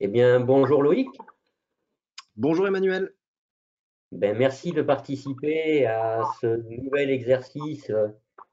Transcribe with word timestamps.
Eh 0.00 0.06
bien, 0.06 0.38
bonjour 0.38 0.84
Loïc. 0.84 1.08
Bonjour 2.36 2.68
Emmanuel. 2.68 3.12
Ben, 4.12 4.38
merci 4.38 4.70
de 4.70 4.80
participer 4.80 5.86
à 5.86 6.22
ce 6.40 6.46
nouvel 6.46 7.10
exercice, 7.10 7.90
euh, 7.90 8.06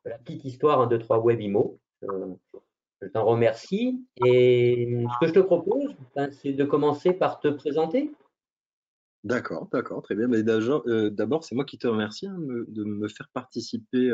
la 0.05 0.17
petite 0.17 0.43
histoire 0.43 0.81
1, 0.81 0.87
2, 0.87 0.97
3 0.97 1.19
Webimo. 1.19 1.79
Euh, 2.01 2.33
je 2.99 3.09
t'en 3.09 3.25
remercie. 3.25 4.03
Et 4.25 5.05
ce 5.13 5.19
que 5.19 5.27
je 5.27 5.33
te 5.33 5.39
propose, 5.39 5.95
ben, 6.15 6.31
c'est 6.31 6.53
de 6.53 6.65
commencer 6.65 7.13
par 7.13 7.39
te 7.39 7.49
présenter. 7.49 8.11
D'accord, 9.23 9.67
d'accord, 9.71 10.01
très 10.01 10.15
bien. 10.15 10.27
Euh, 10.27 11.11
d'abord, 11.11 11.43
c'est 11.43 11.53
moi 11.53 11.65
qui 11.65 11.77
te 11.77 11.85
remercie 11.85 12.25
hein, 12.25 12.39
de 12.39 12.83
me 12.83 13.07
faire 13.07 13.29
participer 13.31 14.11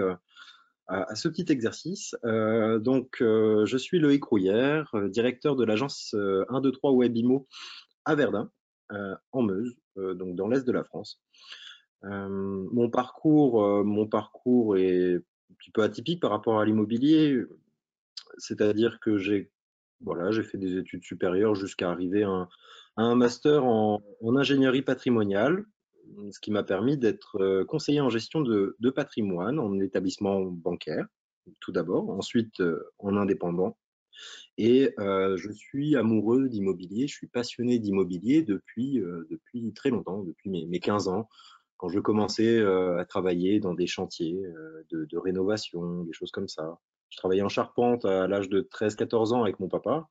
à, 0.88 1.16
ce 1.16 1.28
petit 1.28 1.52
exercice. 1.52 2.16
donc, 2.24 3.18
je 3.20 3.78
suis 3.78 4.00
Loïc 4.00 4.24
Rouillère, 4.24 4.94
directeur 5.10 5.56
de 5.56 5.64
l'agence 5.64 6.16
1, 6.16 6.62
2, 6.62 6.72
3 6.72 6.92
Webimo 6.92 7.48
à 8.06 8.16
Verdun, 8.16 8.52
en 9.32 9.42
Meuse, 9.42 9.76
donc 9.96 10.36
dans 10.36 10.48
l'est 10.48 10.66
de 10.66 10.72
la 10.72 10.84
France. 10.84 11.22
mon 12.04 12.90
parcours, 12.90 13.84
mon 13.86 14.06
est 14.06 15.16
un 15.16 15.54
petit 15.58 15.72
peu 15.72 15.84
atypique 15.84 16.22
par 16.22 16.32
rapport 16.32 16.60
à 16.60 16.66
l'immobilier, 16.66 17.42
c'est-à-dire 18.38 19.00
que 19.00 19.18
j'ai 19.18 19.52
voilà, 20.04 20.32
j'ai 20.32 20.44
fait 20.44 20.58
des 20.58 20.78
études 20.78 21.04
supérieures 21.04 21.56
jusqu'à 21.56 21.90
arriver 21.90 22.24
à 22.24 22.48
un, 22.98 23.16
master 23.16 23.66
en, 23.66 24.02
ingénierie 24.36 24.82
patrimoniale, 24.82 25.66
ce 26.32 26.40
qui 26.40 26.52
m'a 26.52 26.64
permis 26.64 26.98
d'être 26.98 27.64
conseiller 27.64 28.02
en 28.02 28.10
gestion 28.10 28.42
de, 28.42 28.76
patrimoine 28.96 29.60
en 29.60 29.80
établissement 29.80 30.42
bancaire, 30.42 31.06
tout 31.60 31.72
d'abord, 31.72 32.10
ensuite 32.10 32.62
en 33.00 33.18
indépendant. 33.18 33.78
Et 34.58 34.94
je 34.98 35.52
suis 35.52 35.96
amoureux 35.96 36.50
d'immobilier, 36.50 37.08
je 37.08 37.16
suis 37.16 37.28
passionné 37.28 37.80
d'immobilier 37.80 38.44
depuis, 38.44 39.02
depuis 39.30 39.72
très 39.74 39.90
longtemps, 39.90 40.24
depuis 40.24 40.50
mes, 40.50 40.66
mes 40.66 40.80
15 40.80 41.08
ans, 41.08 41.28
quand 41.82 41.90
je 41.90 42.00
commençais 42.00 42.62
à 42.64 43.06
travailler 43.06 43.60
dans 43.60 43.74
des 43.74 43.88
chantiers 43.88 44.40
de, 44.92 45.18
rénovation, 45.18 46.04
des 46.04 46.14
choses 46.14 46.30
comme 46.32 46.48
ça. 46.48 46.78
Je 47.10 47.18
travaillais 47.18 47.42
en 47.42 47.50
charpente 47.50 48.06
à 48.06 48.28
l'âge 48.28 48.50
de 48.50 48.62
13-14 48.62 49.34
ans 49.34 49.42
avec 49.42 49.60
mon 49.60 49.68
papa. 49.68 50.08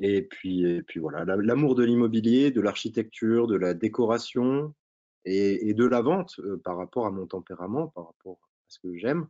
Et 0.00 0.20
puis 0.20 0.84
voilà, 0.96 1.24
l'amour 1.24 1.76
de 1.76 1.82
l'immobilier, 1.82 2.50
de 2.50 2.60
l'architecture, 2.60 3.46
de 3.46 3.56
la 3.56 3.72
décoration 3.72 4.74
et, 5.26 5.74
de 5.74 5.84
la 5.84 6.00
vente 6.00 6.40
par 6.64 6.76
rapport 6.76 7.06
à 7.06 7.10
mon 7.10 7.26
tempérament, 7.26 7.88
par 7.88 8.06
rapport 8.06 8.38
à 8.42 8.48
ce 8.68 8.78
que 8.78 8.96
j'aime, 8.96 9.26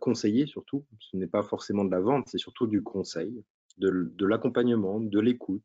conseiller 0.00 0.46
surtout. 0.46 0.84
Ce 1.00 1.16
n'est 1.16 1.26
pas 1.26 1.42
forcément 1.42 1.84
de 1.84 1.90
la 1.90 2.00
vente, 2.00 2.28
c'est 2.28 2.38
surtout 2.38 2.66
du 2.66 2.82
conseil, 2.82 3.42
de, 3.78 4.26
l'accompagnement, 4.26 5.00
de 5.00 5.20
l'écoute. 5.20 5.64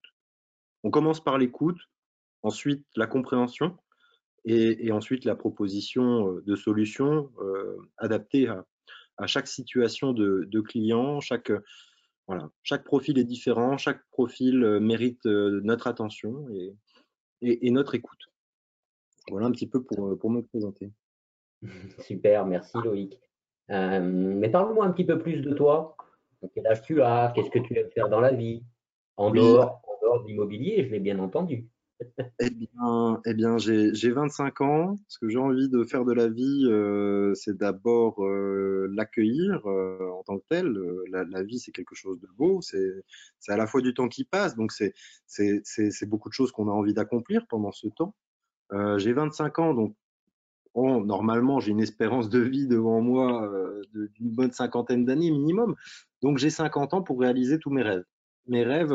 On 0.84 0.92
commence 0.92 1.24
par 1.24 1.38
l'écoute, 1.38 1.80
ensuite 2.42 2.86
la 2.96 3.06
compréhension 3.06 3.78
et, 4.46 4.92
ensuite 4.92 5.26
la 5.26 5.36
proposition 5.36 6.40
de 6.46 6.56
solutions 6.56 7.30
adaptées 7.98 8.48
à, 8.48 9.28
chaque 9.28 9.48
situation 9.48 10.14
de, 10.14 10.62
client, 10.62 11.20
chaque, 11.20 11.52
voilà, 12.28 12.50
chaque 12.64 12.86
profil 12.86 13.20
est 13.20 13.26
différent, 13.26 13.78
chaque 13.78 14.02
profil 14.10 14.80
mérite 14.80 15.26
notre 15.26 15.88
attention 15.88 16.48
et, 17.42 17.72
notre 17.72 17.96
écoute. 17.96 18.29
Voilà 19.30 19.48
un 19.48 19.52
petit 19.52 19.68
peu 19.68 19.84
pour, 19.84 20.08
euh, 20.08 20.16
pour 20.16 20.30
me 20.30 20.42
présenter. 20.42 20.92
Super, 22.00 22.46
merci 22.46 22.78
Loïc. 22.84 23.20
mais 23.70 24.50
parle-moi 24.50 24.86
un 24.86 24.92
petit 24.92 25.06
peu 25.06 25.20
plus 25.20 25.42
de 25.42 25.54
toi. 25.54 25.96
Quel 26.54 26.68
âge 26.68 26.82
tu 26.84 27.02
as? 27.02 27.32
Qu'est-ce 27.36 27.50
que 27.50 27.60
tu 27.60 27.78
aimes 27.78 27.92
faire 27.92 28.10
dans 28.10 28.22
la 28.22 28.32
vie? 28.32 28.64
En 29.18 29.32
dehors, 29.32 29.82
en 29.86 30.06
dehors 30.06 30.22
de 30.24 30.28
l'immobilier, 30.28 30.86
je 30.86 30.92
l'ai 30.92 31.00
bien 31.00 31.20
entendu. 31.20 31.68
Eh 32.40 32.50
bien, 32.50 33.22
eh 33.26 33.34
bien 33.34 33.58
j'ai 33.58 34.12
25 34.12 34.62
ans. 34.62 34.96
Ce 35.08 35.20
que 35.20 35.28
j'ai 35.28 35.38
envie 35.38 35.70
de 35.70 35.84
faire 35.84 36.06
de 36.06 36.14
la 36.14 36.30
vie, 36.30 36.66
euh, 36.66 37.34
c'est 37.36 37.58
d'abord 37.58 38.24
euh, 38.24 38.88
l'accueillir 38.94 39.68
euh, 39.68 40.10
en 40.12 40.24
tant 40.24 40.38
que 40.40 40.46
tel. 40.50 40.74
La, 41.12 41.44
vie, 41.44 41.60
c'est 41.60 41.72
quelque 41.72 41.96
chose 41.96 42.20
de 42.20 42.28
beau. 42.38 42.62
C'est 42.62 43.04
à 43.50 43.58
la 43.58 43.68
fois 43.68 43.82
du 43.82 43.94
temps 43.94 44.08
qui 44.08 44.24
passe, 44.24 44.56
donc 44.56 44.72
c'est 44.72 46.06
beaucoup 46.08 46.30
de 46.30 46.34
choses 46.34 46.52
qu'on 46.52 46.70
a 46.70 46.72
envie 46.72 46.94
d'accomplir 46.94 47.46
pendant 47.48 47.72
ce 47.72 47.88
temps. 47.88 48.16
J'ai 48.98 49.14
25 49.14 49.60
ans, 49.60 49.74
donc 49.74 49.96
normalement, 50.76 51.60
j'ai 51.60 51.72
une 51.72 51.82
espérance 51.82 52.30
de 52.30 52.40
vie 52.40 52.68
devant 52.68 53.02
moi 53.02 53.50
d'une 53.94 54.10
bonne 54.32 54.52
cinquantaine 54.52 55.06
d'années 55.06 55.32
minimum. 55.32 55.76
Donc 56.22 56.38
j'ai 56.38 56.50
50 56.50 56.94
ans 56.94 57.02
pour 57.02 57.20
réaliser 57.20 57.60
tous 57.60 57.70
mes 57.70 57.82
rêves. 57.82 58.06
Mes 58.48 58.64
rêves, 58.64 58.94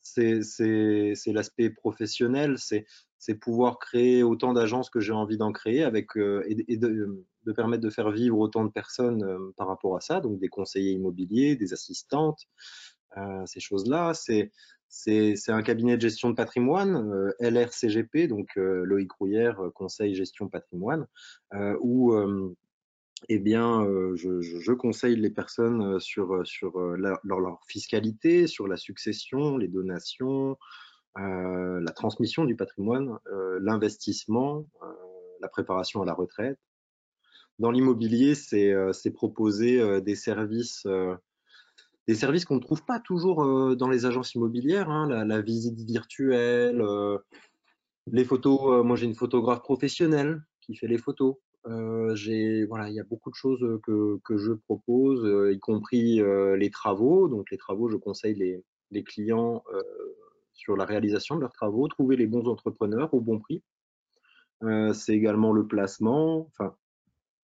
c'est 0.00 1.22
l'aspect 1.26 1.70
professionnel, 1.70 2.56
c'est 2.58 3.34
pouvoir 3.34 3.78
créer 3.78 4.22
autant 4.22 4.52
d'agences 4.52 4.90
que 4.90 5.00
j'ai 5.00 5.12
envie 5.12 5.36
d'en 5.36 5.52
créer 5.52 5.84
avec, 5.84 6.08
et, 6.16 6.76
de, 6.76 7.24
permettre 7.54 7.82
de 7.82 7.90
faire 7.90 8.10
vivre 8.10 8.38
autant 8.38 8.64
de 8.64 8.70
personnes 8.70 9.52
par 9.56 9.68
rapport 9.68 9.96
à 9.96 10.00
ça, 10.00 10.20
donc 10.20 10.38
des 10.38 10.48
conseillers 10.48 10.92
immobiliers, 10.92 11.56
des 11.56 11.72
assistantes, 11.72 12.40
ces 13.46 13.60
choses-là. 13.60 14.12
Un 15.48 15.62
cabinet 15.62 15.96
de 15.96 16.02
gestion 16.02 16.30
de 16.30 16.34
patrimoine, 16.34 17.32
LRCGP, 17.40 18.28
donc 18.28 18.48
Loïc 18.56 19.12
Rouillère, 19.12 19.60
conseil 19.74 20.14
gestion 20.14 20.48
patrimoine, 20.48 21.06
où 21.80 22.14
eh 23.28 23.38
bien, 23.38 23.84
je, 24.14 24.72
conseille 24.72 25.16
les 25.16 25.30
personnes 25.30 26.00
sur 26.00 26.34
leur, 26.74 27.60
fiscalité, 27.66 28.46
sur 28.46 28.68
la 28.68 28.76
succession, 28.76 29.56
les 29.56 29.68
donations, 29.68 30.56
la 31.16 31.92
transmission 31.94 32.44
du 32.44 32.56
patrimoine, 32.56 33.18
l'investissement, 33.60 34.66
la 35.40 35.48
préparation 35.48 36.02
à 36.02 36.04
la 36.04 36.14
retraite. 36.14 36.58
Dans 37.58 37.70
l'immobilier, 37.70 38.34
c'est 38.34 39.10
proposer 39.14 40.00
des 40.00 40.16
services 40.16 40.86
des 42.08 42.14
services 42.14 42.44
qu'on 42.44 42.56
ne 42.56 42.60
trouve 42.60 42.84
pas 42.84 43.00
toujours 43.00 43.76
dans 43.76 43.88
les 43.88 44.06
agences 44.06 44.34
immobilières, 44.34 44.90
hein, 44.90 45.24
la, 45.24 45.40
visite 45.40 45.78
virtuelle, 45.78 46.82
les 48.10 48.24
photos. 48.24 48.84
moi, 48.84 48.96
j'ai 48.96 49.06
une 49.06 49.14
photographe 49.14 49.62
professionnelle 49.62 50.42
qui 50.60 50.74
fait 50.74 50.88
les 50.88 50.98
photos. 50.98 51.36
Euh, 51.66 52.16
voilà, 52.68 52.88
il 52.88 52.94
y 52.94 53.00
a 53.00 53.04
beaucoup 53.04 53.30
de 53.30 53.36
choses 53.36 53.64
que, 53.84 54.18
que 54.24 54.36
je 54.36 54.52
propose, 54.52 55.52
y 55.52 55.60
compris 55.60 56.20
les 56.56 56.70
travaux. 56.70 57.28
Donc 57.28 57.50
les 57.50 57.58
travaux, 57.58 57.88
je 57.88 57.96
conseille 57.96 58.34
les, 58.34 58.64
les 58.90 59.04
clients 59.04 59.62
sur 60.52 60.76
la 60.76 60.84
réalisation 60.84 61.36
de 61.36 61.40
leurs 61.40 61.52
travaux, 61.52 61.88
trouver 61.88 62.16
les 62.16 62.26
bons 62.26 62.48
entrepreneurs 62.48 63.14
au 63.14 63.20
bon 63.20 63.38
prix. 63.38 63.62
c'est 64.92 65.14
également 65.14 65.52
le 65.52 65.66
placement. 65.66 66.48
Enfin, 66.48 66.74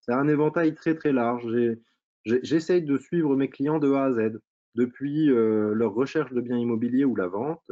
c'est 0.01 0.13
un 0.13 0.29
éventail 0.29 0.75
très 0.75 0.95
très 0.95 1.13
large. 1.13 1.47
J'essaye 2.25 2.83
de 2.83 2.99
suivre 2.99 3.37
mes 3.37 3.49
clients 3.49 3.79
de 3.79 3.93
A 3.93 4.05
à 4.05 4.13
Z, 4.13 4.39
depuis 4.79 5.27
leur 5.27 5.93
recherche 5.93 6.33
de 6.33 6.41
biens 6.41 6.57
immobiliers 6.57 7.05
ou 7.05 7.17
la 7.17 7.27
vente, 7.27 7.71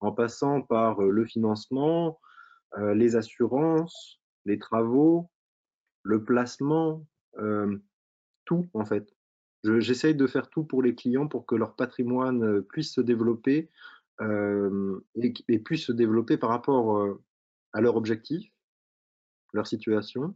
en 0.00 0.12
passant 0.12 0.60
par 0.62 1.00
le 1.00 1.24
financement, 1.24 2.20
les 2.76 3.16
assurances, 3.16 4.20
les 4.44 4.58
travaux, 4.58 5.30
le 6.02 6.24
placement, 6.24 7.06
euh, 7.38 7.78
tout 8.44 8.68
en 8.74 8.84
fait. 8.84 9.08
J'essaye 9.64 10.14
de 10.14 10.26
faire 10.26 10.50
tout 10.50 10.64
pour 10.64 10.82
les 10.82 10.94
clients 10.94 11.28
pour 11.28 11.46
que 11.46 11.54
leur 11.54 11.76
patrimoine 11.76 12.42
euh, 12.42 12.62
puisse 12.62 12.94
se 12.94 13.00
développer 13.00 13.70
euh, 14.20 15.00
et, 15.14 15.58
puisse 15.60 15.86
se 15.86 15.92
développer 15.92 16.36
par 16.36 16.50
rapport 16.50 17.18
à 17.72 17.80
leur 17.80 17.96
objectif, 17.96 18.52
leur 19.52 19.66
situation, 19.66 20.34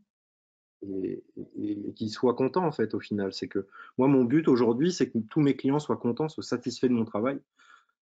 et, 1.02 1.92
qu'ils 1.94 2.10
soient 2.10 2.34
contents 2.34 2.66
en 2.66 2.72
fait 2.72 2.94
au 2.94 3.00
final. 3.00 3.32
C'est 3.32 3.48
que 3.48 3.66
moi 3.98 4.08
mon 4.08 4.24
but 4.24 4.48
aujourd'hui, 4.48 4.92
c'est 4.92 5.10
que 5.10 5.18
tous 5.30 5.40
mes 5.40 5.56
clients 5.56 5.78
soient 5.78 5.96
contents, 5.96 6.28
soient 6.28 6.42
satisfaits 6.42 6.88
de 6.88 6.92
mon 6.92 7.04
travail. 7.04 7.38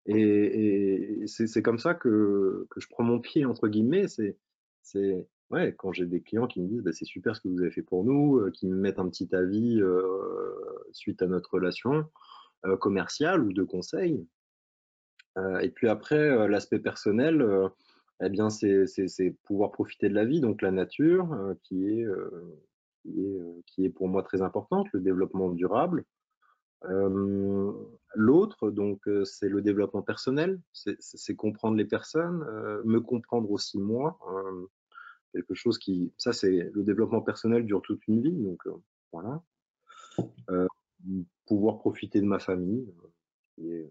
Et, 0.06 1.24
c'est 1.26 1.62
comme 1.62 1.78
ça 1.78 1.94
que, 1.94 2.66
que, 2.70 2.80
je 2.80 2.88
prends 2.88 3.04
mon 3.04 3.20
pied 3.20 3.44
entre 3.44 3.68
guillemets. 3.68 4.06
C'est 4.08 4.36
Ouais, 5.50 5.74
quand 5.76 5.92
j'ai 5.92 6.06
des 6.06 6.20
clients 6.20 6.46
qui 6.46 6.60
me 6.60 6.68
disent: 6.68 6.82
«Bah, 6.82 6.92
c'est 6.92 7.04
super 7.04 7.34
ce 7.34 7.40
que 7.40 7.48
vous 7.48 7.60
avez 7.60 7.72
fait 7.72 7.82
pour 7.82 8.04
nous», 8.04 8.38
euh, 8.38 8.50
qui 8.52 8.68
me 8.68 8.76
mettent 8.76 9.00
un 9.00 9.08
petit 9.08 9.34
avis, 9.34 9.80
euh, 9.80 10.52
suite 10.92 11.22
à 11.22 11.26
notre 11.26 11.54
relation, 11.54 12.06
euh, 12.66 12.76
commerciale 12.76 13.42
ou 13.42 13.52
de 13.52 13.62
conseil. 13.64 14.26
et 15.62 15.70
puis 15.70 15.88
après, 15.88 16.48
l'aspect 16.48 16.80
personnel, 16.80 17.46
eh 18.22 18.28
bien, 18.28 18.50
c'est 18.50 19.36
pouvoir 19.44 19.72
profiter 19.72 20.08
de 20.08 20.14
la 20.14 20.24
vie, 20.24 20.40
donc 20.40 20.60
la 20.62 20.70
nature, 20.70 21.54
qui 21.62 21.86
est, 21.86 22.06
qui 23.02 23.20
est, 23.20 23.64
qui 23.66 23.84
est 23.84 23.90
pour 23.90 24.08
moi 24.08 24.22
très 24.22 24.42
importante, 24.42 24.86
le 24.92 25.00
développement 25.00 25.50
durable. 25.50 26.04
l'autre, 28.14 28.70
donc, 28.70 29.00
c'est 29.24 29.48
le 29.48 29.62
développement 29.62 30.02
personnel, 30.02 30.60
c'est 30.72 31.36
comprendre 31.36 31.76
les 31.76 31.84
personnes, 31.84 32.38
me 32.84 33.00
comprendre 33.00 33.50
aussi 33.50 33.78
moi, 33.78 34.18
quelque 35.32 35.54
chose 35.54 35.78
qui, 35.78 36.12
ça 36.18 36.32
c'est 36.32 36.70
le 36.72 36.82
développement 36.82 37.22
personnel 37.22 37.64
dure 37.64 37.82
toute 37.82 38.06
une 38.08 38.20
vie, 38.22 38.32
donc 38.32 38.62
voilà. 39.12 39.42
Euh, 40.50 40.66
pouvoir 41.46 41.78
profiter 41.78 42.20
de 42.20 42.26
ma 42.26 42.38
famille 42.38 42.86
est, 43.62 43.90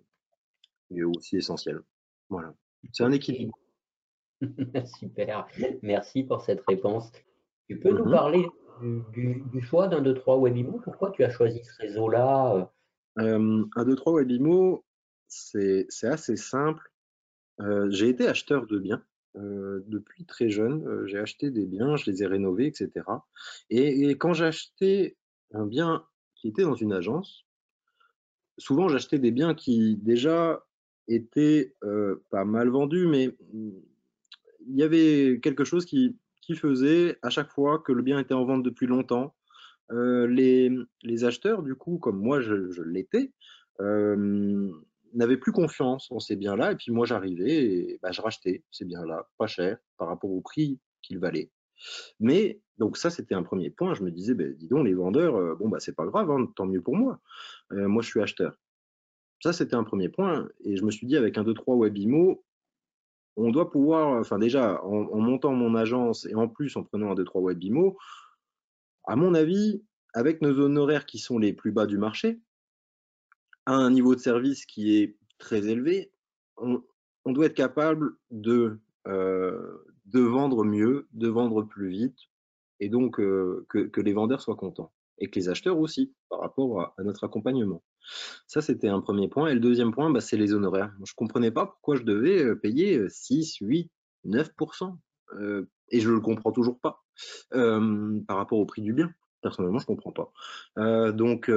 est, 0.91 1.03
aussi 1.03 1.37
essentiel. 1.37 1.81
Voilà. 2.29 2.53
C'est 2.93 3.03
un 3.03 3.11
équilibre. 3.11 3.57
Super. 4.99 5.47
Merci 5.81 6.23
pour 6.23 6.41
cette 6.41 6.61
réponse. 6.67 7.11
Tu 7.67 7.79
peux 7.79 7.91
nous 7.91 8.05
Mhm. 8.05 8.11
parler 8.11 8.47
du, 8.81 9.61
choix 9.61 9.87
d'un, 9.87 10.01
deux, 10.01 10.13
trois 10.13 10.37
Webimo? 10.37 10.79
Pourquoi 10.79 11.11
tu 11.11 11.23
as 11.23 11.29
choisi 11.29 11.63
ce 11.63 11.81
réseau-là? 11.81 12.71
Euh, 13.19 13.63
un, 13.75 13.85
deux, 13.85 13.95
trois 13.95 14.13
Webimo, 14.13 14.85
c'est 15.27 15.87
assez 16.03 16.35
simple. 16.35 16.91
Euh, 17.61 17.89
j'ai 17.89 18.09
été 18.09 18.27
acheteur 18.27 18.67
de 18.67 18.79
biens 18.79 19.03
euh, 19.35 19.83
depuis 19.87 20.25
très 20.25 20.49
jeune. 20.49 20.87
Euh, 20.87 21.05
j'ai 21.07 21.19
acheté 21.19 21.51
des 21.51 21.65
biens, 21.65 21.97
je 21.97 22.09
les 22.09 22.23
ai 22.23 22.25
rénovés, 22.25 22.67
etc. 22.67 23.05
Et, 23.69 24.09
et 24.09 24.17
quand 24.17 24.33
j'ai 24.33 24.45
acheté 24.45 25.17
un 25.53 25.65
bien 25.65 26.05
qui 26.35 26.47
était 26.47 26.63
dans 26.63 26.75
une 26.75 26.93
agence, 26.93 27.45
souvent 28.57 28.87
j'achetais 28.87 29.19
des 29.19 29.31
biens 29.31 29.53
qui 29.53 29.97
déjà 29.97 30.65
étaient 31.07 31.75
euh, 31.83 32.23
pas 32.29 32.45
mal 32.45 32.69
vendus, 32.69 33.07
mais 33.07 33.35
mm, 33.53 33.71
il 34.67 34.75
y 34.75 34.83
avait 34.83 35.39
quelque 35.41 35.63
chose 35.63 35.85
qui, 35.85 36.15
faisait 36.55 37.17
à 37.21 37.29
chaque 37.29 37.49
fois 37.49 37.79
que 37.79 37.91
le 37.91 38.01
bien 38.01 38.19
était 38.19 38.33
en 38.33 38.45
vente 38.45 38.63
depuis 38.63 38.87
longtemps. 38.87 39.35
Euh, 39.91 40.27
les, 40.27 41.23
acheteurs, 41.23 41.63
du 41.63 41.75
coup, 41.75 41.97
comme 41.97 42.19
moi 42.19 42.41
je, 42.41 42.81
l'étais, 42.83 43.31
euh, 43.81 44.71
n'avaient 45.13 45.37
plus 45.37 45.51
confiance 45.51 46.11
en 46.11 46.19
ces 46.19 46.35
biens-là. 46.35 46.73
Et 46.73 46.75
puis 46.75 46.91
moi 46.91 47.05
j'arrivais 47.05 47.65
et 47.65 47.99
bah, 48.01 48.11
je 48.11 48.21
rachetais 48.21 48.63
ces 48.71 48.85
biens-là, 48.85 49.27
pas 49.37 49.47
cher, 49.47 49.77
par 49.97 50.07
rapport 50.07 50.31
au 50.31 50.41
prix 50.41 50.79
qu'ils 51.01 51.19
valaient. 51.19 51.49
Mais 52.19 52.61
donc 52.77 52.97
ça, 52.97 53.09
c'était 53.09 53.35
un 53.35 53.43
premier 53.43 53.69
point. 53.69 53.93
Je 53.93 54.03
me 54.03 54.11
disais, 54.11 54.33
ben, 54.33 54.53
dis 54.53 54.67
donc, 54.67 54.85
les 54.85 54.93
vendeurs, 54.93 55.35
euh, 55.35 55.55
bon, 55.55 55.69
bah, 55.69 55.79
c'est 55.79 55.95
pas 55.95 56.05
grave, 56.05 56.29
hein, 56.31 56.51
tant 56.55 56.65
mieux 56.65 56.81
pour 56.81 56.95
moi. 56.95 57.19
Moi, 57.71 58.01
je 58.01 58.07
suis 58.07 58.21
acheteur. 58.21 58.57
Ça, 59.41 59.53
c'était 59.53 59.75
un 59.75 59.83
premier 59.83 60.09
point. 60.09 60.49
Et 60.61 60.75
je 60.75 60.83
me 60.83 60.91
suis 60.91 61.07
dit, 61.07 61.15
avec 61.15 61.37
un 61.37 61.43
2-3 61.43 61.77
Webimo, 61.77 62.43
on 63.39 63.51
doit 63.51 63.71
pouvoir, 63.71 64.19
enfin 64.19 64.37
déjà, 64.37 64.83
en, 64.83 65.19
montant 65.19 65.53
mon 65.53 65.75
agence 65.75 66.25
et 66.25 66.35
en 66.35 66.47
plus 66.47 66.75
en 66.75 66.83
prenant 66.83 67.11
un 67.11 67.15
2-3 67.15 67.41
Webimo, 67.41 67.97
à 69.05 69.15
mon 69.15 69.33
avis, 69.33 69.83
avec 70.13 70.41
nos 70.41 70.59
honoraires 70.59 71.05
qui 71.05 71.19
sont 71.19 71.39
les 71.39 71.53
plus 71.53 71.71
bas 71.71 71.85
du 71.85 71.97
marché, 71.97 72.39
à 73.65 73.73
un 73.73 73.91
niveau 73.91 74.15
de 74.15 74.19
service 74.19 74.65
qui 74.65 74.97
est 74.97 75.17
très 75.37 75.67
élevé, 75.67 76.11
on, 76.57 76.81
doit 77.25 77.45
être 77.45 77.55
capable 77.55 78.15
de, 78.31 78.79
euh, 79.07 79.77
de 80.05 80.19
vendre 80.19 80.65
mieux, 80.65 81.07
de 81.13 81.27
vendre 81.27 81.63
plus 81.63 81.89
vite, 81.89 82.17
et 82.79 82.89
donc 82.89 83.19
euh, 83.19 83.65
que, 83.69 84.01
les 84.01 84.13
vendeurs 84.13 84.41
soient 84.41 84.55
contents, 84.55 84.91
et 85.19 85.29
que 85.29 85.39
les 85.39 85.49
acheteurs 85.49 85.77
aussi, 85.77 86.13
par 86.29 86.39
rapport 86.39 86.81
à, 86.81 87.03
notre 87.03 87.23
accompagnement. 87.23 87.83
Ça, 88.47 88.61
c'était 88.61 88.87
un 88.87 89.01
premier 89.01 89.27
point. 89.27 89.49
Et 89.49 89.53
le 89.53 89.59
deuxième 89.59 89.91
point, 89.91 90.09
bah, 90.09 90.21
c'est 90.21 90.37
les 90.37 90.53
honoraires. 90.53 90.91
Je 91.05 91.11
ne 91.11 91.15
comprenais 91.15 91.51
pas 91.51 91.65
pourquoi 91.67 91.95
je 91.95 92.03
devais 92.03 92.43
euh, 92.43 92.55
payer 92.55 93.07
6, 93.09 93.57
8, 93.61 93.91
9%. 94.25 94.97
Euh, 95.35 95.69
et 95.89 95.99
je 95.99 96.09
ne 96.09 96.15
le 96.15 96.21
comprends 96.21 96.51
toujours 96.51 96.79
pas 96.79 97.03
euh, 97.53 98.19
par 98.27 98.37
rapport 98.37 98.59
au 98.59 98.65
prix 98.65 98.81
du 98.81 98.93
bien. 98.93 99.11
Personnellement, 99.41 99.79
je 99.79 99.83
ne 99.83 99.95
comprends 99.95 100.11
pas. 100.11 100.31
Euh, 100.77 101.11
donc, 101.13 101.49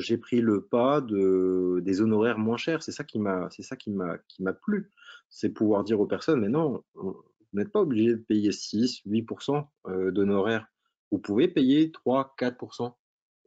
j'ai 0.00 0.16
pris 0.16 0.40
le 0.40 0.64
pas 0.64 1.00
de, 1.00 1.80
des 1.82 2.00
honoraires 2.00 2.38
moins 2.38 2.56
chers. 2.56 2.82
C'est 2.82 2.92
ça 2.92 3.04
qui 3.04 3.18
m'a, 3.18 3.48
c'est 3.50 3.62
ça 3.62 3.76
qui 3.76 3.90
m'a, 3.90 4.18
qui 4.28 4.42
m'a 4.42 4.54
plu. 4.54 4.90
C'est 5.28 5.50
pouvoir 5.50 5.84
dire 5.84 6.00
aux 6.00 6.06
personnes, 6.06 6.40
mais 6.40 6.48
non, 6.48 6.82
vous 6.94 7.62
n'êtes 7.62 7.72
pas 7.72 7.80
obligé 7.80 8.10
de 8.10 8.16
payer 8.16 8.52
6, 8.52 9.02
8% 9.06 9.66
euh, 9.88 10.10
d'honoraires. 10.10 10.66
Vous 11.10 11.18
pouvez 11.18 11.48
payer 11.48 11.92
3, 11.92 12.34
4% 12.38 12.94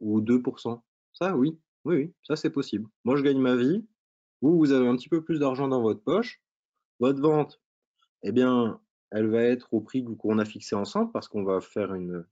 ou 0.00 0.20
2%. 0.20 0.80
Ça, 1.12 1.36
oui, 1.36 1.58
oui, 1.84 1.96
oui, 1.96 2.14
ça 2.22 2.36
c'est 2.36 2.50
possible. 2.50 2.88
Moi, 3.04 3.16
je 3.16 3.22
gagne 3.22 3.40
ma 3.40 3.56
vie. 3.56 3.86
Vous, 4.40 4.56
vous 4.56 4.72
avez 4.72 4.86
un 4.86 4.96
petit 4.96 5.08
peu 5.08 5.22
plus 5.22 5.38
d'argent 5.38 5.68
dans 5.68 5.82
votre 5.82 6.02
poche. 6.02 6.42
Votre 6.98 7.20
vente, 7.20 7.60
eh 8.22 8.32
bien, 8.32 8.80
elle 9.10 9.28
va 9.28 9.42
être 9.42 9.72
au 9.72 9.80
prix 9.80 10.04
qu'on 10.18 10.38
a 10.38 10.44
fixé 10.44 10.74
ensemble 10.74 11.12
parce 11.12 11.28
qu'on 11.28 11.44
va 11.44 11.60
faire 11.60 11.94
une, 11.94 12.24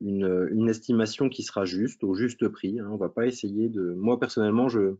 une, 0.00 0.68
estimation 0.68 1.28
qui 1.28 1.42
sera 1.42 1.64
juste, 1.64 2.04
au 2.04 2.14
juste 2.14 2.48
prix. 2.48 2.78
Hein. 2.78 2.88
On 2.90 2.96
va 2.96 3.08
pas 3.08 3.26
essayer 3.26 3.68
de. 3.68 3.94
Moi, 3.94 4.18
personnellement, 4.18 4.68
je, 4.68 4.96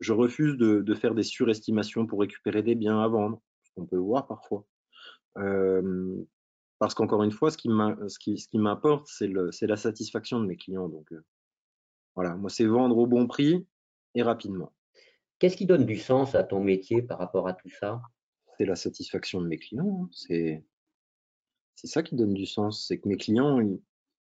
je 0.00 0.12
refuse 0.12 0.56
de, 0.56 0.80
de 0.80 0.94
faire 0.94 1.14
des 1.14 1.22
surestimations 1.22 2.06
pour 2.06 2.20
récupérer 2.20 2.62
des 2.62 2.74
biens 2.74 3.00
à 3.00 3.08
vendre, 3.08 3.40
ce 3.62 3.70
qu'on 3.74 3.86
peut 3.86 3.96
voir 3.96 4.26
parfois. 4.26 4.66
Euh, 5.38 6.22
parce 6.82 6.94
qu'encore 6.94 7.22
une 7.22 7.30
fois, 7.30 7.52
ce 7.52 7.56
qui 7.56 8.58
m'importe, 8.58 9.06
c'est 9.06 9.28
la 9.28 9.76
satisfaction 9.76 10.40
de 10.40 10.46
mes 10.46 10.56
clients. 10.56 10.88
Donc, 10.88 11.12
euh, 11.12 11.24
voilà, 12.16 12.34
moi, 12.34 12.50
c'est 12.50 12.64
vendre 12.64 12.98
au 12.98 13.06
bon 13.06 13.28
prix 13.28 13.64
et 14.16 14.22
rapidement. 14.24 14.72
Qu'est-ce 15.38 15.56
qui 15.56 15.64
donne 15.64 15.86
du 15.86 15.96
sens 15.96 16.34
à 16.34 16.42
ton 16.42 16.58
métier 16.58 17.00
par 17.00 17.20
rapport 17.20 17.46
à 17.46 17.52
tout 17.52 17.70
ça? 17.70 18.02
C'est 18.58 18.64
la 18.64 18.74
satisfaction 18.74 19.40
de 19.40 19.46
mes 19.46 19.58
clients. 19.58 20.00
Hein. 20.02 20.64
C'est 21.76 21.86
ça 21.86 22.02
qui 22.02 22.16
donne 22.16 22.34
du 22.34 22.46
sens. 22.46 22.84
C'est 22.88 22.98
que 22.98 23.08
mes 23.08 23.16
clients, 23.16 23.60
ils, 23.60 23.80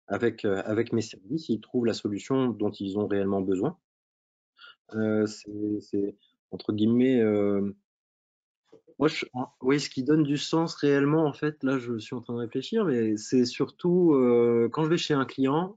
avec, 0.08 0.44
euh, 0.44 0.62
avec 0.64 0.92
mes 0.92 1.00
services, 1.00 1.48
ils 1.48 1.60
trouvent 1.60 1.86
la 1.86 1.94
solution 1.94 2.48
dont 2.48 2.72
ils 2.72 2.98
ont 2.98 3.06
réellement 3.06 3.40
besoin. 3.40 3.78
Euh, 4.94 5.26
c'est, 5.26 6.16
entre 6.50 6.72
guillemets, 6.72 7.20
euh, 7.20 7.72
moi, 9.02 9.10
oui, 9.62 9.80
ce 9.80 9.90
qui 9.90 10.04
donne 10.04 10.22
du 10.22 10.36
sens 10.36 10.74
réellement, 10.74 11.24
en 11.26 11.32
fait, 11.32 11.62
là, 11.64 11.76
je 11.78 11.98
suis 11.98 12.14
en 12.14 12.20
train 12.20 12.34
de 12.34 12.38
réfléchir, 12.38 12.84
mais 12.84 13.16
c'est 13.16 13.44
surtout 13.44 14.14
euh, 14.14 14.68
quand 14.72 14.84
je 14.84 14.90
vais 14.90 14.96
chez 14.96 15.14
un 15.14 15.24
client, 15.24 15.76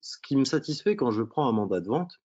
ce 0.00 0.18
qui 0.24 0.36
me 0.36 0.44
satisfait 0.44 0.94
quand 0.94 1.10
je 1.10 1.22
prends 1.22 1.48
un 1.48 1.52
mandat 1.52 1.80
de 1.80 1.88
vente, 1.88 2.20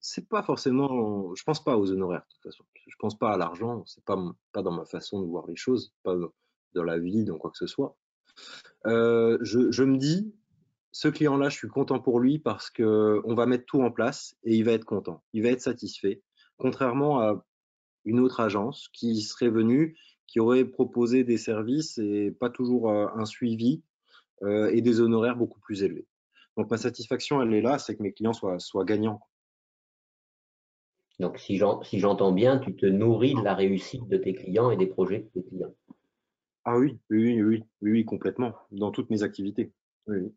c'est 0.00 0.28
pas 0.28 0.42
forcément, 0.42 1.34
je 1.34 1.42
pense 1.44 1.62
pas 1.62 1.76
aux 1.76 1.90
honoraires 1.90 2.22
de 2.28 2.34
toute 2.34 2.42
façon, 2.42 2.64
je 2.86 2.96
pense 2.98 3.18
pas 3.18 3.32
à 3.32 3.36
l'argent, 3.36 3.84
c'est 3.86 4.04
pas 4.04 4.18
pas 4.52 4.62
dans 4.62 4.72
ma 4.72 4.86
façon 4.86 5.20
de 5.20 5.26
voir 5.26 5.46
les 5.46 5.56
choses, 5.56 5.92
pas 6.02 6.14
dans 6.74 6.84
la 6.84 6.98
vie, 6.98 7.24
dans 7.24 7.36
quoi 7.36 7.50
que 7.50 7.58
ce 7.58 7.66
soit. 7.66 7.96
Euh, 8.86 9.38
je, 9.42 9.70
je, 9.70 9.84
me 9.84 9.98
dis, 9.98 10.34
ce 10.92 11.08
client-là, 11.08 11.50
je 11.50 11.56
suis 11.56 11.68
content 11.68 12.00
pour 12.00 12.18
lui 12.18 12.38
parce 12.38 12.70
que 12.70 13.20
on 13.24 13.34
va 13.34 13.44
mettre 13.44 13.66
tout 13.66 13.82
en 13.82 13.90
place 13.90 14.36
et 14.42 14.56
il 14.56 14.64
va 14.64 14.72
être 14.72 14.84
content, 14.86 15.22
il 15.34 15.42
va 15.42 15.50
être 15.50 15.60
satisfait, 15.60 16.22
contrairement 16.56 17.20
à 17.20 17.44
une 18.04 18.20
autre 18.20 18.40
agence 18.40 18.88
qui 18.92 19.20
serait 19.22 19.50
venue, 19.50 19.96
qui 20.26 20.40
aurait 20.40 20.64
proposé 20.64 21.24
des 21.24 21.38
services 21.38 21.98
et 21.98 22.30
pas 22.30 22.50
toujours 22.50 22.90
un 22.90 23.24
suivi 23.24 23.82
euh, 24.42 24.70
et 24.72 24.82
des 24.82 25.00
honoraires 25.00 25.36
beaucoup 25.36 25.60
plus 25.60 25.82
élevés. 25.82 26.06
Donc 26.56 26.70
ma 26.70 26.76
satisfaction, 26.76 27.40
elle 27.40 27.54
est 27.54 27.62
là, 27.62 27.78
c'est 27.78 27.96
que 27.96 28.02
mes 28.02 28.12
clients 28.12 28.32
soient, 28.32 28.58
soient 28.58 28.84
gagnants. 28.84 29.20
Donc 31.20 31.38
si 31.38 31.56
j'entends 31.58 32.32
bien, 32.32 32.58
tu 32.58 32.74
te 32.74 32.86
nourris 32.86 33.34
de 33.34 33.42
la 33.42 33.54
réussite 33.54 34.08
de 34.08 34.16
tes 34.16 34.34
clients 34.34 34.70
et 34.70 34.76
des 34.76 34.86
projets 34.86 35.20
de 35.20 35.28
tes 35.40 35.48
clients. 35.48 35.74
Ah 36.64 36.76
oui, 36.76 36.98
oui, 37.10 37.40
oui, 37.40 37.42
oui, 37.42 37.90
oui 37.92 38.04
complètement, 38.04 38.54
dans 38.72 38.90
toutes 38.90 39.10
mes 39.10 39.22
activités. 39.22 39.72
Oui. 40.08 40.32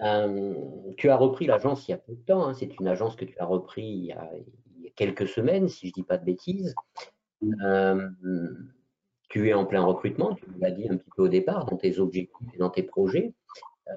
Euh, 0.00 0.54
tu 0.96 1.08
as 1.08 1.16
repris 1.16 1.46
l'agence 1.46 1.88
il 1.88 1.90
y 1.90 1.94
a 1.94 1.98
peu 1.98 2.14
de 2.14 2.20
temps, 2.20 2.46
hein. 2.46 2.54
c'est 2.54 2.78
une 2.78 2.86
agence 2.86 3.16
que 3.16 3.24
tu 3.24 3.36
as 3.38 3.46
repris 3.46 3.84
il 3.84 4.04
y 4.04 4.12
a 4.12 4.30
quelques 4.98 5.28
semaines, 5.28 5.68
si 5.68 5.86
je 5.86 5.92
ne 5.92 5.94
dis 5.94 6.02
pas 6.02 6.18
de 6.18 6.24
bêtises. 6.24 6.74
Euh, 7.62 8.08
tu 9.30 9.48
es 9.48 9.54
en 9.54 9.64
plein 9.64 9.84
recrutement, 9.84 10.34
tu 10.34 10.44
l'as 10.58 10.72
dit 10.72 10.88
un 10.90 10.96
petit 10.96 11.10
peu 11.16 11.22
au 11.22 11.28
départ, 11.28 11.66
dans 11.66 11.76
tes 11.76 12.00
objectifs 12.00 12.48
et 12.54 12.58
dans 12.58 12.70
tes 12.70 12.82
projets. 12.82 13.32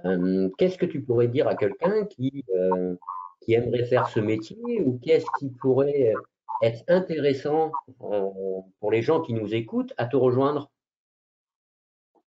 Euh, 0.05 0.49
qu'est-ce 0.57 0.77
que 0.77 0.85
tu 0.85 1.01
pourrais 1.01 1.27
dire 1.27 1.47
à 1.47 1.55
quelqu'un 1.55 2.05
qui, 2.05 2.45
euh, 2.55 2.95
qui 3.41 3.53
aimerait 3.53 3.85
faire 3.85 4.07
ce 4.07 4.19
métier 4.19 4.81
ou 4.85 4.99
qu'est-ce 4.99 5.25
qui 5.39 5.49
pourrait 5.49 6.13
être 6.61 6.83
intéressant 6.87 7.71
pour 8.79 8.91
les 8.91 9.01
gens 9.01 9.21
qui 9.21 9.33
nous 9.33 9.55
écoutent 9.55 9.93
à 9.97 10.05
te 10.05 10.15
rejoindre? 10.15 10.69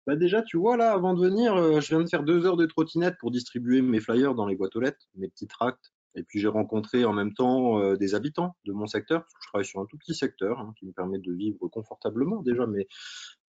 Bah 0.08 0.16
déjà, 0.16 0.42
tu 0.42 0.58
vois, 0.58 0.76
là, 0.76 0.92
avant 0.92 1.14
de 1.14 1.22
venir, 1.22 1.80
je 1.80 1.96
viens 1.96 2.04
de 2.04 2.10
faire 2.10 2.24
deux 2.24 2.46
heures 2.46 2.58
de 2.58 2.66
trottinette 2.66 3.16
pour 3.20 3.32
distribuer 3.32 3.82
mes 3.82 4.02
flyers 4.02 4.34
dans 4.34 4.48
les 4.48 4.56
boîtes 4.56 4.76
aux 4.76 4.82
lettres, 4.82 5.08
mes 5.16 5.30
petits 5.30 5.48
tracts. 5.48 5.93
Et 6.16 6.24
puis, 6.24 6.40
j'ai 6.40 6.48
rencontré 6.48 7.06
en 7.06 7.14
même 7.14 7.34
temps 7.34 7.80
euh, 7.80 7.96
des 7.96 8.16
habitants 8.16 8.56
de 8.66 8.72
mon 8.72 8.88
secteur, 8.88 9.22
parce 9.22 9.34
que 9.34 9.40
je 9.42 9.48
travaille 9.48 9.66
sur 9.66 9.80
un 9.82 9.86
tout 9.86 9.98
petit 9.98 10.16
secteur 10.16 10.60
hein, 10.60 10.74
qui 10.78 10.86
me 10.86 10.92
permet 10.92 11.20
de 11.20 11.34
vivre 11.34 11.68
confortablement 11.68 12.42
déjà. 12.42 12.68
Mais 12.68 12.88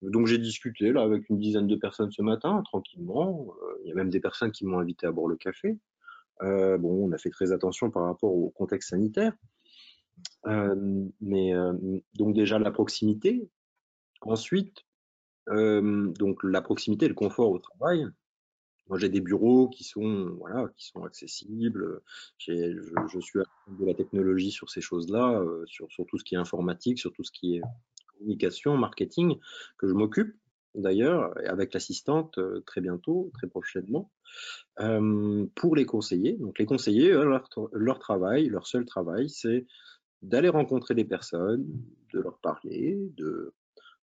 Donc, 0.03 0.27
j'ai 0.27 0.39
discuté 0.39 0.93
là 0.93 1.03
avec 1.03 1.29
une 1.29 1.39
dizaine 1.39 1.67
de 1.67 1.77
personnes 1.77 2.11
ce 2.11 2.23
matin, 2.23 2.63
tranquillement. 2.65 3.55
Euh, 3.63 3.81
il 3.85 3.89
y 3.89 3.93
a 3.93 3.95
même 3.95 4.11
des 4.11 4.21
personnes 4.21 4.53
qui 4.53 4.67
m'ont 4.67 4.79
invité 4.79 5.07
à 5.07 5.13
boire 5.13 5.29
le 5.29 5.37
café. 5.37 5.79
bon, 6.41 7.09
on 7.09 7.13
a 7.13 7.19
fait 7.19 7.31
très 7.31 7.53
attention 7.53 7.91
par 7.91 8.05
rapport 8.05 8.35
au 8.35 8.51
contexte 8.51 8.91
sanitaire. 8.91 9.35
mais 10.45 11.53
donc, 12.15 12.35
déjà, 12.35 12.59
la 12.59 12.71
proximité. 12.71 13.49
Ensuite, 14.23 14.85
euh, 15.51 16.13
donc 16.19 16.43
la 16.43 16.63
proximité, 16.63 17.09
le 17.09 17.15
confort 17.15 17.51
au 17.51 17.59
travail. 17.59 18.07
Moi, 18.89 18.99
j'ai 18.99 19.09
des 19.09 19.21
bureaux 19.21 19.69
qui 19.69 19.85
sont 19.85 20.37
voilà, 20.39 20.69
qui 20.77 20.87
sont 20.87 21.05
accessibles. 21.05 22.01
Je, 22.39 23.21
suis 23.21 23.41
à 23.41 23.45
de 23.69 23.85
la 23.85 23.95
technologie 23.95 24.51
sur 24.51 24.71
ces 24.71 24.81
choses-là, 24.81 25.41
euh, 25.41 25.65
sur, 25.67 25.89
tout 26.07 26.19
ce 26.19 26.25
qui 26.25 26.35
est 26.35 26.39
informatique, 26.39 26.99
sur 26.99 27.13
tout 27.13 27.25
ce 27.25 27.33
qui 27.33 27.57
est 27.57 27.63
communication, 28.19 28.77
marketing, 28.77 29.39
que 29.79 29.89
je 29.89 29.95
m'occupe 29.95 30.35
d'ailleurs 30.75 31.33
avec 31.47 31.73
l'assistante 31.73 32.37
euh, 32.39 32.63
très 32.67 32.81
bientôt, 32.81 33.31
très 33.35 33.47
prochainement, 33.47 34.11
pour 35.55 35.77
les 35.77 35.87
conseillers. 35.87 36.37
Donc 36.39 36.59
les 36.59 36.67
conseillers, 36.67 37.13
leur, 37.13 37.99
travail, 37.99 38.49
leur 38.49 38.67
seul 38.67 38.85
travail, 38.85 39.29
c'est 39.31 39.67
d'aller 40.23 40.49
rencontrer 40.49 40.95
des 40.95 41.05
personnes, 41.05 41.67
de 42.13 42.21
leur 42.21 42.39
parler, 42.39 42.99
de, 43.17 43.53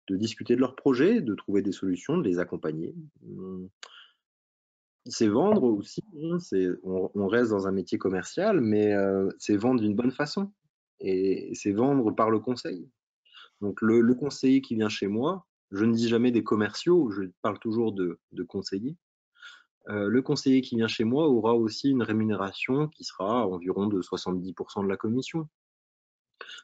discuter 0.10 0.56
de 0.56 0.62
leurs 0.62 0.76
projets, 0.76 1.22
de 1.22 1.36
trouver 1.36 1.62
des 1.62 1.72
solutions, 1.72 2.18
de 2.18 2.24
les 2.24 2.40
accompagner. 2.40 2.96
Hum, 3.24 3.70
c'est 5.10 5.28
vendre 5.28 5.64
aussi, 5.64 6.04
hein, 6.24 6.38
on, 6.84 7.28
reste 7.28 7.52
dans 7.52 7.68
un 7.68 7.72
métier 7.72 7.98
commercial, 7.98 8.62
mais 8.62 8.94
euh, 8.94 9.30
c'est 9.38 9.58
vendre 9.58 9.82
d'une 9.82 9.96
bonne 9.96 10.12
façon. 10.12 10.52
Et 11.00 11.52
c'est 11.54 11.72
vendre 11.72 12.12
par 12.12 12.30
le 12.30 12.40
conseil. 12.40 12.90
Donc 13.62 13.82
le, 13.82 14.14
conseiller 14.14 14.62
qui 14.62 14.76
vient 14.76 14.90
chez 14.90 15.08
moi, 15.08 15.46
je 15.72 15.86
ne 15.86 15.94
dis 15.94 16.08
jamais 16.08 16.32
des 16.32 16.44
commerciaux, 16.44 17.10
je 17.12 17.24
parle 17.42 17.60
toujours 17.60 17.92
de, 17.92 18.20
conseillers. 18.48 18.96
Euh, 19.90 20.08
le 20.08 20.22
conseiller 20.22 20.62
qui 20.62 20.76
vient 20.76 20.88
chez 20.88 21.04
moi 21.04 21.28
aura 21.30 21.56
aussi 21.56 21.90
une 21.90 22.04
rémunération 22.04 22.88
qui 22.88 23.04
sera 23.04 23.48
environ 23.48 23.88
de 23.88 24.02
70% 24.02 24.84
de 24.84 24.90
la 24.90 24.98
commission. 24.98 25.48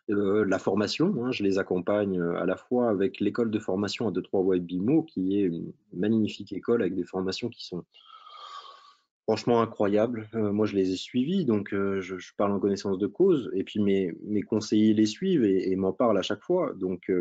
Euh, 0.10 0.46
la 0.46 0.60
formation, 0.60 1.14
hein, 1.24 1.32
je 1.32 1.44
les 1.44 1.58
accompagne 1.58 2.20
euh, 2.20 2.40
à 2.40 2.46
la 2.46 2.58
fois 2.58 2.90
avec 2.90 3.20
l'école 3.20 3.50
de 3.50 3.60
formation 3.60 4.08
à 4.08 4.12
2-3 4.12 4.44
Webimo, 4.44 5.04
qui 5.04 5.40
est 5.40 5.44
une 5.44 5.74
magnifique 5.94 6.54
école 6.54 6.82
avec 6.82 6.96
des 6.96 7.06
formations 7.06 7.50
qui 7.50 7.66
sont 7.66 7.86
franchement 9.24 9.62
incroyables. 9.62 10.30
moi, 10.34 10.66
je 10.66 10.76
les 10.76 10.92
ai 10.92 10.98
suivis, 10.98 11.46
donc 11.46 11.70
je, 11.72 12.34
parle 12.38 12.52
en 12.52 12.60
connaissance 12.60 12.98
de 12.98 13.08
cause. 13.08 13.52
Et 13.54 13.64
puis 13.64 13.80
mes, 13.80 14.14
mes 14.24 14.42
conseillers 14.42 14.94
les 14.94 15.06
suivent 15.06 15.46
et 15.46 15.76
m'en 15.76 15.94
parlent 15.94 16.18
à 16.18 16.24
chaque 16.24 16.42
fois. 16.42 16.74
Donc 16.76 17.12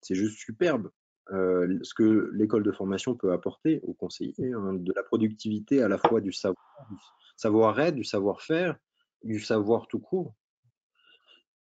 c'est 0.00 0.14
juste 0.14 0.38
superbe. 0.38 0.90
Euh, 1.30 1.78
ce 1.82 1.92
que 1.92 2.30
l'école 2.32 2.62
de 2.62 2.72
formation 2.72 3.14
peut 3.14 3.32
apporter 3.32 3.80
aux 3.82 3.92
conseillers, 3.92 4.52
hein, 4.52 4.74
de 4.74 4.92
la 4.94 5.02
productivité 5.02 5.82
à 5.82 5.88
la 5.88 5.98
fois 5.98 6.20
du 6.22 6.32
savoir, 6.32 6.56
savoir-être, 7.36 7.94
du 7.94 8.04
savoir-faire, 8.04 8.76
du 9.22 9.38
savoir 9.38 9.88
tout 9.88 9.98
court. 9.98 10.34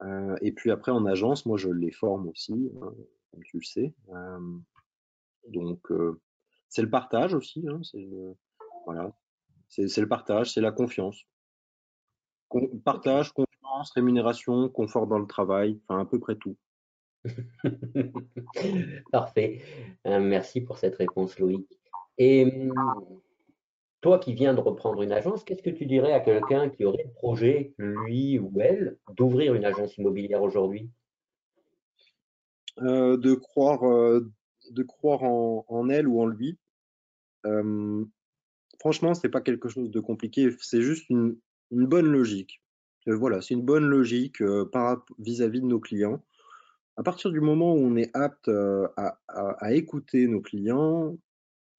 Euh, 0.03 0.37
et 0.41 0.53
puis 0.53 0.71
après 0.71 0.91
en 0.91 1.05
agence, 1.05 1.45
moi 1.45 1.57
je 1.57 1.69
les 1.69 1.91
forme 1.91 2.29
aussi, 2.29 2.71
hein, 2.81 2.93
comme 3.31 3.43
tu 3.43 3.57
le 3.57 3.63
sais. 3.63 3.93
Euh, 4.09 4.57
donc 5.49 5.91
c'est 6.69 6.81
le 6.81 6.89
partage 6.89 7.33
aussi, 7.33 7.67
hein, 7.67 7.81
c'est 7.83 8.07
voilà, 8.85 9.13
c'est 9.67 9.97
le 9.97 10.07
partage, 10.07 10.53
c'est 10.53 10.61
la 10.61 10.71
confiance. 10.71 11.25
partage, 12.83 13.31
confiance, 13.33 13.91
rémunération, 13.91 14.69
confort 14.69 15.07
dans 15.07 15.19
le 15.19 15.27
travail, 15.27 15.79
enfin 15.87 16.01
à 16.01 16.05
peu 16.05 16.19
près 16.19 16.35
tout. 16.35 16.55
Parfait. 19.11 19.61
Euh, 20.05 20.19
merci 20.19 20.61
pour 20.61 20.77
cette 20.77 20.95
réponse, 20.95 21.37
Loïc. 21.39 21.67
Et 22.17 22.45
hum, 22.45 23.21
toi 24.01 24.19
qui 24.19 24.33
viens 24.33 24.53
de 24.53 24.59
reprendre 24.59 25.01
une 25.01 25.11
agence, 25.11 25.43
qu'est-ce 25.43 25.61
que 25.61 25.69
tu 25.69 25.85
dirais 25.85 26.13
à 26.13 26.19
quelqu'un 26.19 26.69
qui 26.69 26.85
aurait 26.85 27.03
le 27.03 27.11
projet, 27.11 27.73
lui 27.77 28.39
ou 28.39 28.51
elle, 28.61 28.97
d'ouvrir 29.15 29.53
une 29.55 29.65
agence 29.65 29.97
immobilière 29.97 30.41
aujourd'hui? 30.41 30.89
Euh, 32.79 33.17
De 33.17 33.33
croire, 33.33 33.83
euh, 33.87 34.31
de 34.71 34.83
croire 34.83 35.23
en, 35.23 35.89
elle 35.89 36.07
ou 36.07 36.21
en 36.21 36.27
lui. 36.27 36.57
Franchement, 38.79 39.13
ce 39.13 39.25
n'est 39.25 39.31
pas 39.31 39.41
quelque 39.41 39.69
chose 39.69 39.89
de 39.89 39.99
compliqué, 39.99 40.49
c'est 40.59 40.81
juste 40.81 41.09
une, 41.09 41.37
bonne 41.71 42.07
logique. 42.07 42.61
voilà, 43.05 43.41
c'est 43.41 43.53
une 43.53 43.65
bonne 43.65 43.85
logique 43.85 44.41
vis-à-vis 44.41 45.59
-vis 45.59 45.61
de 45.61 45.67
nos 45.67 45.79
clients 45.79 46.21
à 46.97 47.03
partir 47.03 47.31
du 47.31 47.39
moment 47.39 47.73
où 47.73 47.77
on 47.77 47.95
est 47.95 48.09
apte 48.15 48.49
à, 48.49 49.73
écouter 49.73 50.27
nos 50.27 50.41
clients, 50.41 51.15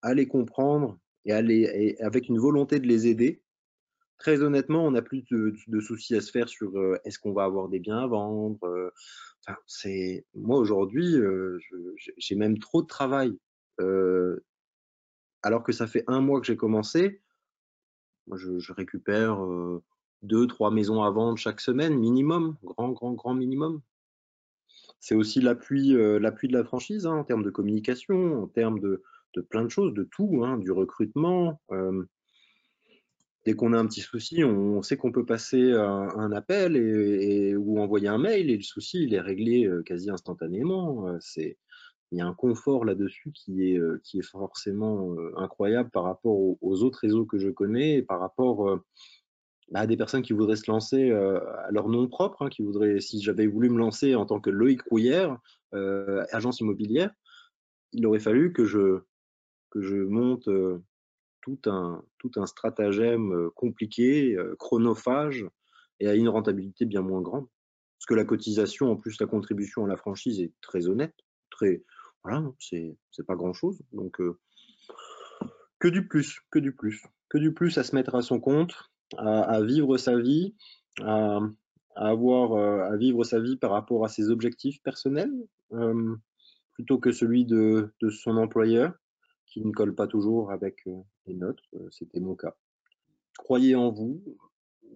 à 0.00 0.14
les 0.14 0.28
comprendre 0.28 0.99
et, 1.26 1.97
avec 2.00 2.28
une 2.28 2.38
volonté 2.38 2.78
de 2.78 2.87
les 2.87 3.09
aider, 3.09 3.43
très 4.19 4.43
honnêtement, 4.43 4.87
on 4.87 4.93
n'a 4.93 5.02
plus 5.02 5.25
de, 5.31 5.81
soucis 5.81 6.14
à 6.14 6.21
se 6.21 6.31
faire 6.31 6.49
sur 6.49 6.73
est-ce 7.05 7.19
qu'on 7.19 7.33
va 7.33 7.45
avoir 7.45 7.69
des 7.69 7.81
biens 7.81 7.99
à 7.99 8.07
vendre. 8.07 8.93
moi 10.35 10.59
aujourd'hui, 10.59 11.17
j'ai 12.17 12.37
même 12.37 12.59
trop 12.59 12.83
de 12.83 12.87
travail. 12.87 13.37
Alors 15.49 15.64
que 15.64 15.73
ça 15.73 15.87
fait 15.87 16.05
un 16.07 16.21
mois 16.21 16.40
que 16.40 16.47
j'ai 16.47 16.57
commencé, 16.57 17.23
je, 18.35 18.59
je 18.59 18.73
récupère 18.75 19.40
deux, 20.23 20.47
trois 20.47 20.71
maisons 20.71 21.02
à 21.02 21.11
vendre 21.11 21.38
chaque 21.38 21.61
semaine 21.61 21.99
minimum, 21.99 22.57
grand, 22.62 22.90
grand, 22.90 23.12
grand 23.12 23.35
minimum. 23.35 23.81
C'est 25.00 25.14
aussi 25.14 25.40
l'appui 25.40 25.95
euh, 25.95 26.19
de 26.19 26.52
la 26.52 26.64
franchise 26.64 27.07
hein, 27.07 27.17
en 27.17 27.25
termes 27.25 27.45
de 27.45 27.50
communication, 27.50 28.43
en 28.43 28.47
termes 28.49 28.81
de, 28.81 29.02
plein 29.49 29.64
de 29.64 29.71
choses, 29.71 29.95
de 29.95 30.02
tout, 30.02 30.43
hein, 30.45 30.59
du 30.59 30.73
recrutement. 30.73 31.62
Euh, 31.71 32.05
dès 33.47 33.55
qu'on 33.55 33.73
a 33.73 33.78
un 33.78 33.87
petit 33.87 34.00
souci, 34.00 34.43
on, 34.43 34.83
sait 34.83 34.97
qu'on 34.97 35.12
peut 35.12 35.25
passer 35.25 35.73
un, 35.73 36.33
appel 36.33 36.76
et, 36.76 37.57
ou 37.57 37.81
envoyer 37.81 38.09
un 38.09 38.19
mail 38.19 38.50
et 38.50 38.57
le 38.57 38.62
souci 38.62 39.05
il 39.05 39.14
est 39.14 39.21
réglé 39.21 39.67
euh, 39.67 39.83
quasi 39.83 40.11
instantanément. 40.11 41.17
C'est 41.21 41.57
il 42.10 42.18
y 42.18 42.20
a 42.20 42.26
un 42.26 42.34
confort 42.34 42.84
là-dessus 42.84 43.32
qui 43.32 43.70
est, 43.70 43.80
qui 44.02 44.18
est 44.18 44.22
forcément 44.22 45.14
incroyable 45.36 45.90
par 45.90 46.04
rapport 46.04 46.38
aux, 46.38 46.82
autres 46.82 47.00
réseaux 47.00 47.26
que 47.26 47.38
je 47.38 47.50
connais 47.50 47.96
et 47.96 48.02
par 48.02 48.18
rapport 48.18 48.80
à 49.74 49.86
des 49.86 49.96
personnes 49.96 50.22
qui 50.22 50.32
voudraient 50.32 50.56
se 50.56 50.70
lancer 50.70 51.10
euh, 51.10 51.40
à 51.66 51.70
leur 51.70 51.88
nom 51.88 52.06
propre, 52.08 52.42
hein, 52.42 52.48
qui 52.48 52.62
voudraient, 52.62 53.00
si 53.00 53.20
j'avais 53.20 53.46
voulu 53.46 53.68
me 53.68 53.78
lancer 53.78 54.14
en 54.14 54.26
tant 54.26 54.40
que 54.40 54.50
Loïc 54.50 54.82
Rouillère, 54.82 55.38
euh, 55.74 56.24
agence 56.32 56.60
immobilière, 56.60 57.10
il 57.92 58.06
aurait 58.06 58.18
fallu 58.18 58.52
que 58.52 58.64
je, 58.64 59.00
que 59.70 59.82
je 59.82 59.96
monte 59.96 60.48
euh, 60.48 60.78
tout, 61.42 61.58
un, 61.66 62.02
tout 62.18 62.30
un 62.36 62.46
stratagème 62.46 63.50
compliqué, 63.54 64.36
chronophage 64.58 65.46
et 66.00 66.08
à 66.08 66.14
une 66.14 66.28
rentabilité 66.28 66.84
bien 66.84 67.02
moins 67.02 67.20
grande. 67.20 67.46
Parce 67.98 68.06
que 68.06 68.14
la 68.14 68.24
cotisation, 68.24 68.90
en 68.90 68.96
plus 68.96 69.20
la 69.20 69.26
contribution 69.26 69.84
à 69.84 69.88
la 69.88 69.96
franchise 69.96 70.40
est 70.40 70.52
très 70.60 70.88
honnête, 70.88 71.14
très 71.50 71.82
voilà, 72.28 72.47
c'est 72.61 73.26
pas 73.26 73.37
grand 73.37 73.52
chose. 73.52 73.80
Donc 73.92 74.20
que 75.78 75.88
du 75.88 76.06
plus, 76.06 76.40
que 76.50 76.58
du 76.58 76.73
plus, 76.73 77.04
que 77.28 77.38
du 77.38 77.52
plus 77.52 77.78
à 77.78 77.85
se 77.85 77.94
mettre 77.94 78.14
à 78.14 78.23
son 78.23 78.40
compte, 78.40 78.75
à, 79.16 79.62
vivre 79.62 79.97
sa 79.97 80.18
vie, 80.18 80.54
à, 81.00 81.40
avoir, 81.94 82.52
euh, 82.52 82.92
à 82.92 82.97
vivre 82.97 83.25
sa 83.25 83.40
vie 83.40 83.56
par 83.56 83.70
rapport 83.70 84.04
à 84.04 84.08
ses 84.08 84.30
objectifs 84.30 84.82
personnels, 84.82 85.32
plutôt 86.73 86.99
que 86.99 87.12
celui 87.12 87.44
de, 87.44 87.92
son 88.11 88.37
employeur, 88.37 88.92
qui 89.47 89.64
ne 89.64 89.73
colle 89.73 89.94
pas 89.94 90.06
toujours 90.06 90.52
avec 90.52 90.87
les 91.26 91.35
nôtres. 91.35 91.64
C'était 91.90 92.20
mon 92.20 92.37
cas. 92.37 92.54
Croyez 93.38 93.75
en 93.75 93.90
vous. 93.90 94.23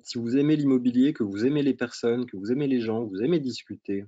Si 0.03 0.19
vous 0.19 0.37
aimez 0.37 0.57
l'immobilier, 0.57 1.13
que 1.13 1.23
vous 1.23 1.47
aimez 1.47 1.63
les 1.63 1.75
personnes, 1.75 2.27
que 2.27 2.37
vous 2.37 2.51
aimez 2.53 2.67
les 2.67 2.81
gens, 2.81 3.05
vous 3.05 3.23
aimez 3.23 3.41
discuter, 3.41 4.05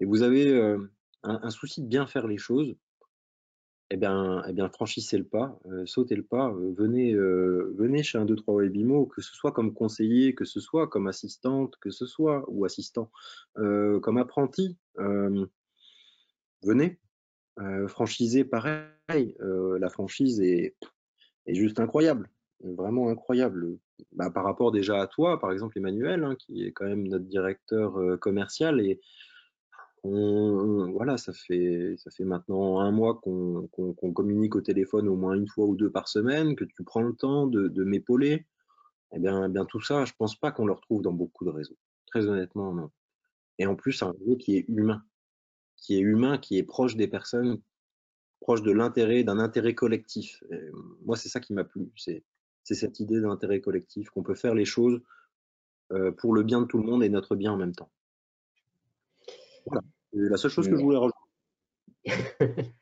et 0.00 0.04
vous 0.04 0.22
avez 0.22 0.76
un, 1.24 1.50
souci 1.50 1.82
de 1.82 1.86
bien 1.86 2.06
faire 2.06 2.26
les 2.26 2.38
choses, 2.38 2.76
eh 3.90 3.96
bien, 3.96 4.42
eh 4.48 4.52
bien, 4.52 4.68
franchissez 4.68 5.18
le 5.18 5.24
pas, 5.24 5.58
euh, 5.66 5.84
sautez 5.86 6.16
le 6.16 6.22
pas, 6.22 6.48
euh, 6.48 6.74
venez, 6.76 7.12
euh, 7.12 7.74
venez 7.76 8.02
chez 8.02 8.18
un 8.18 8.24
2-3 8.24 8.54
Webimo, 8.54 9.06
que 9.06 9.20
ce 9.20 9.34
soit 9.34 9.52
comme 9.52 9.74
conseiller, 9.74 10.34
que 10.34 10.44
ce 10.44 10.60
soit 10.60 10.88
comme 10.88 11.06
assistante, 11.06 11.76
que 11.80 11.90
ce 11.90 12.06
soit, 12.06 12.44
ou 12.48 12.64
assistant, 12.64 13.10
comme 13.54 14.18
apprenti, 14.18 14.76
venez. 16.62 16.98
franchisez 17.88 18.44
pareil, 18.44 19.36
la 19.38 19.88
franchise 19.90 20.40
est, 20.40 20.76
est, 21.46 21.54
juste 21.54 21.78
incroyable, 21.78 22.30
vraiment 22.62 23.08
incroyable. 23.08 23.78
Bah, 24.12 24.30
par 24.30 24.44
rapport 24.44 24.72
déjà 24.72 25.00
à 25.00 25.06
toi, 25.06 25.38
par 25.38 25.52
exemple 25.52 25.78
Emmanuel, 25.78 26.24
hein, 26.24 26.34
qui 26.36 26.64
est 26.64 26.72
quand 26.72 26.86
même 26.86 27.06
notre 27.06 27.26
directeur 27.26 28.18
commercial, 28.18 28.80
et 28.80 29.00
voilà, 30.04 31.16
ça 31.16 31.32
fait, 31.32 31.96
maintenant 32.20 32.80
un 32.80 32.90
mois 32.90 33.20
qu'on 33.22 34.12
communique 34.12 34.54
au 34.54 34.60
téléphone 34.60 35.08
au 35.08 35.16
moins 35.16 35.34
une 35.34 35.48
fois 35.48 35.66
ou 35.66 35.76
deux 35.76 35.90
par 35.90 36.08
semaine, 36.08 36.56
que 36.56 36.64
tu 36.64 36.84
prends 36.84 37.02
le 37.02 37.14
temps 37.14 37.46
de, 37.46 37.84
m'épauler. 37.84 38.46
Eh 39.12 39.18
bien, 39.18 39.46
eh 39.46 39.48
bien, 39.48 39.64
tout 39.64 39.80
ça, 39.80 40.04
je 40.04 40.12
pense 40.18 40.36
pas 40.38 40.50
qu'on 40.50 40.66
le 40.66 40.72
retrouve 40.72 41.00
dans 41.02 41.12
beaucoup 41.12 41.44
de 41.44 41.50
réseaux. 41.50 41.76
Très 42.06 42.26
honnêtement, 42.26 42.74
non. 42.74 42.90
Et 43.58 43.66
en 43.66 43.76
plus, 43.76 44.02
un 44.02 44.12
réseau 44.12 44.36
qui 44.36 44.56
est 44.56 44.64
humain, 44.68 45.04
qui 45.76 45.96
est 45.96 46.00
humain, 46.00 46.38
qui 46.38 46.58
est 46.58 46.64
proche 46.64 46.96
des 46.96 47.06
personnes, 47.06 47.60
proche 48.40 48.62
de 48.62 48.72
l'intérêt, 48.72 49.22
d'un 49.22 49.38
intérêt 49.38 49.74
collectif. 49.74 50.42
moi, 51.04 51.16
c'est 51.16 51.28
ça 51.28 51.40
qui 51.40 51.54
m'a 51.54 51.64
plu. 51.64 51.92
C'est 51.96 52.24
cette 52.64 53.00
idée 53.00 53.20
d'intérêt 53.20 53.60
collectif, 53.60 54.10
qu'on 54.10 54.22
peut 54.22 54.34
faire 54.34 54.54
les 54.54 54.64
choses 54.64 55.00
euh, 55.92 56.12
pour 56.12 56.34
le 56.34 56.42
bien 56.42 56.60
de 56.60 56.66
tout 56.66 56.78
le 56.78 56.84
monde 56.84 57.04
et 57.04 57.08
notre 57.08 57.36
bien 57.36 57.52
en 57.52 57.56
même 57.56 57.74
temps. 57.74 57.90
Voilà 59.66 59.82
la 60.14 60.36
seule 60.36 60.50
chose 60.50 60.68
que 60.68 60.76
je 60.76 60.82
voulais 60.82 60.98
rajouter. 60.98 61.18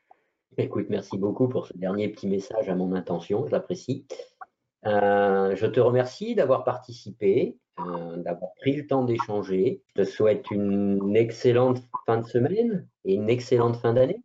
Écoute, 0.59 0.87
merci 0.91 1.17
beaucoup 1.17 1.49
pour 1.49 1.67
ce 1.67 1.77
dernier 1.77 2.09
petit 2.09 2.29
message 2.29 2.69
à 2.69 2.75
mon 2.75 2.95
intention, 2.95 3.47
j'apprécie. 3.49 4.07
Euh, 4.85 5.55
je 5.57 5.67
te 5.67 5.81
remercie 5.81 6.35
d'avoir 6.35 6.65
participé, 6.65 7.57
euh, 7.81 8.17
d'avoir 8.19 8.53
pris 8.55 8.77
le 8.77 8.87
temps 8.87 9.05
d'échanger. 9.05 9.83
Je 9.95 10.03
te 10.03 10.09
souhaite 10.09 10.51
une 10.51 11.17
excellente 11.17 11.83
fin 12.05 12.19
de 12.19 12.27
semaine 12.27 12.87
et 13.05 13.15
une 13.15 13.31
excellente 13.31 13.77
fin 13.77 13.95
d'année. 13.95 14.23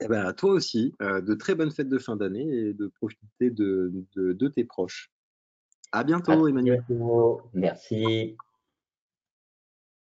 Eh 0.00 0.08
ben, 0.08 0.24
à 0.24 0.32
toi 0.32 0.52
aussi, 0.52 0.94
euh, 1.02 1.20
de 1.20 1.34
très 1.34 1.54
bonnes 1.54 1.70
fêtes 1.70 1.88
de 1.88 1.98
fin 1.98 2.16
d'année 2.16 2.48
et 2.48 2.72
de 2.72 2.86
profiter 2.88 3.50
de, 3.50 3.92
de, 4.16 4.48
tes 4.48 4.64
proches. 4.64 5.12
À 5.92 6.04
bientôt, 6.04 6.48
Emmanuel. 6.48 6.82
Merci. 7.52 8.36